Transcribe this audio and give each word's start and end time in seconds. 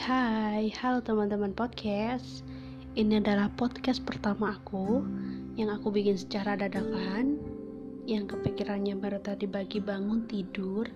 hai, 0.00 0.72
halo 0.80 1.04
teman-teman 1.04 1.52
podcast. 1.52 2.40
Ini 2.96 3.20
adalah 3.20 3.52
podcast 3.52 4.00
pertama 4.00 4.56
aku 4.56 5.04
Yang 5.52 5.80
aku 5.80 5.88
bikin 5.92 6.16
secara 6.16 6.56
dadakan 6.56 7.36
Yang 8.08 8.36
kepikirannya 8.36 8.96
baru 8.96 9.20
tadi 9.20 9.44
bagi 9.44 9.84
bangun 9.84 10.24
tidur. 10.24 10.88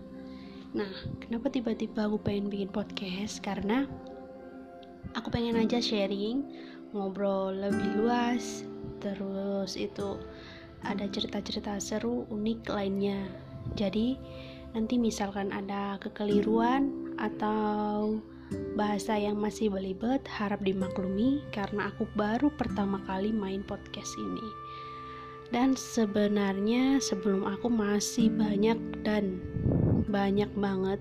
Nah, 0.72 0.88
kenapa 1.20 1.52
tiba-tiba 1.52 2.08
aku 2.08 2.16
pengen 2.24 2.48
bikin 2.48 2.72
podcast? 2.72 3.44
Karena 3.44 3.84
aku 5.12 5.28
pengen 5.28 5.60
aja 5.60 5.76
sharing 5.76 6.48
Ngobrol 6.96 7.52
lebih 7.52 8.00
luas. 8.00 8.64
Terus 9.04 9.76
itu 9.76 10.16
ada 10.88 11.04
cerita-cerita 11.04 11.76
seru, 11.84 12.24
unik 12.32 12.72
lainnya. 12.72 13.28
Jadi, 13.76 14.16
nanti 14.72 14.96
misalkan 14.96 15.52
ada 15.52 16.00
kekeliruan 16.00 17.12
atau 17.20 18.20
bahasa 18.76 19.16
yang 19.18 19.40
masih 19.40 19.72
belibet 19.72 20.22
harap 20.28 20.62
dimaklumi 20.62 21.42
karena 21.50 21.90
aku 21.90 22.06
baru 22.14 22.52
pertama 22.54 23.02
kali 23.08 23.34
main 23.34 23.64
podcast 23.64 24.14
ini. 24.20 24.46
Dan 25.50 25.78
sebenarnya 25.78 26.98
sebelum 26.98 27.46
aku 27.46 27.70
masih 27.70 28.30
banyak 28.34 28.78
dan 29.06 29.38
banyak 30.10 30.50
banget 30.58 30.98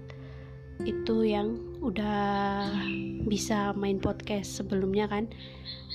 itu 0.85 1.25
yang 1.25 1.57
udah 1.81 2.69
bisa 3.25 3.73
main 3.73 3.97
podcast 3.97 4.61
sebelumnya 4.61 5.09
kan. 5.09 5.29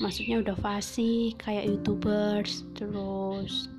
Maksudnya 0.03 0.43
udah 0.43 0.57
fasih 0.59 1.35
kayak 1.39 1.71
youtubers 1.71 2.67
terus 2.75 3.71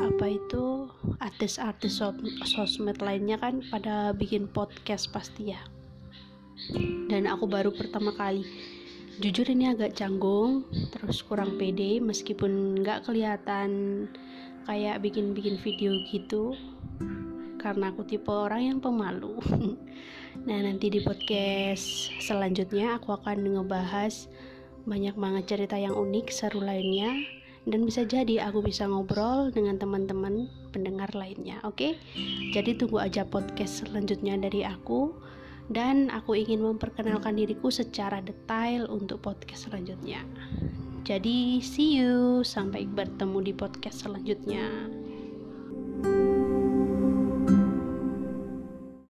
apa 0.00 0.24
itu 0.24 0.88
artis-artis 1.20 2.00
sosmed 2.48 2.98
lainnya 3.04 3.36
kan 3.36 3.60
pada 3.68 4.16
bikin 4.16 4.48
podcast 4.48 5.12
pasti 5.12 5.52
ya 5.52 5.60
dan 7.08 7.26
aku 7.28 7.44
baru 7.50 7.74
pertama 7.74 8.14
kali. 8.14 8.46
Jujur 9.20 9.44
ini 9.52 9.68
agak 9.68 9.94
canggung 9.94 10.64
terus 10.90 11.20
kurang 11.20 11.60
pede 11.60 12.00
meskipun 12.00 12.80
nggak 12.80 13.04
kelihatan 13.04 13.70
kayak 14.64 15.02
bikin-bikin 15.04 15.60
video 15.60 15.92
gitu. 16.08 16.56
Karena 17.60 17.94
aku 17.94 18.02
tipe 18.02 18.30
orang 18.30 18.76
yang 18.76 18.78
pemalu. 18.78 19.38
Nah 20.32 20.64
nanti 20.64 20.88
di 20.88 21.04
podcast 21.04 22.08
selanjutnya 22.24 22.96
aku 22.96 23.12
akan 23.12 23.52
ngebahas 23.52 24.32
banyak 24.88 25.12
banget 25.12 25.44
cerita 25.44 25.76
yang 25.76 25.92
unik 25.92 26.32
seru 26.32 26.64
lainnya. 26.64 27.20
Dan 27.68 27.84
bisa 27.86 28.02
jadi 28.02 28.42
aku 28.48 28.64
bisa 28.64 28.88
ngobrol 28.88 29.52
dengan 29.52 29.76
teman-teman 29.78 30.50
pendengar 30.72 31.12
lainnya 31.12 31.60
oke? 31.62 31.76
Okay? 31.76 31.92
jadi 32.50 32.74
tunggu 32.74 32.98
aja 32.98 33.22
podcast 33.28 33.86
selanjutnya 33.86 34.40
dari 34.40 34.64
aku 34.66 35.14
dan 35.72 36.12
aku 36.12 36.36
ingin 36.36 36.60
memperkenalkan 36.60 37.34
diriku 37.34 37.72
secara 37.72 38.20
detail 38.20 38.86
untuk 38.92 39.24
podcast 39.24 39.66
selanjutnya. 39.72 40.20
Jadi, 41.02 41.58
see 41.58 41.98
you 41.98 42.46
sampai 42.46 42.86
bertemu 42.86 43.50
di 43.50 43.52
podcast 43.56 44.06
selanjutnya. 44.06 44.68
thank 46.02 46.16
you 46.16 46.31